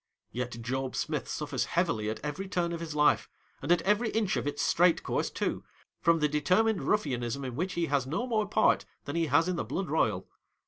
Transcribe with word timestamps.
Yet 0.31 0.59
Job 0.63 0.95
Smith 0.95 1.27
suffers 1.27 1.65
heavily, 1.65 2.09
at 2.09 2.19
every 2.23 2.47
turn 2.47 2.73
of 2.73 2.79
his 2.79 2.95
life, 2.95 3.29
and 3.61 3.71
at 3.71 3.83
every 3.83 4.09
inch 4.09 4.35
of 4.35 4.47
its 4.47 4.63
straight 4.63 4.97
j 5.03 5.03
•e 5.03 5.31
too, 5.31 5.63
from 5.99 6.17
the 6.21 6.27
determined 6.27 6.81
ruffianism 6.81 7.45
in• 7.45 7.51
which 7.55 7.73
he 7.73 7.85
has 7.85 8.07
no 8.07 8.25
more 8.25 8.47
part 8.49 8.83
than 9.05 9.15
he 9.15 9.27
has 9.27 9.47
in 9.47 9.57
the 9.57 9.63
blood 9.63 9.85
Eoyal. 9.89 10.25